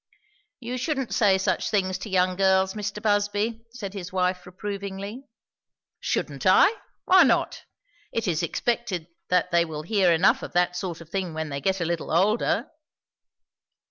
"You 0.59 0.79
shouldn't 0.79 1.13
say 1.13 1.37
such 1.37 1.69
things 1.69 1.99
to 1.99 2.09
young 2.09 2.35
girls, 2.35 2.73
Mr. 2.73 2.99
Busby," 3.03 3.61
said 3.69 3.93
his 3.93 4.11
wife 4.11 4.47
reprovingly. 4.47 5.25
"Shouldn't 5.99 6.47
I? 6.47 6.71
Why 7.05 7.21
not? 7.21 7.65
It 8.11 8.27
is 8.27 8.41
expected 8.41 9.07
that 9.29 9.51
they 9.51 9.63
will 9.63 9.83
hear 9.83 10.11
enough 10.11 10.41
of 10.41 10.53
that 10.53 10.75
sort 10.75 11.01
of 11.01 11.09
thing 11.09 11.35
when 11.35 11.49
they 11.49 11.61
get 11.61 11.81
a 11.81 11.85
little 11.85 12.09
older." 12.09 12.71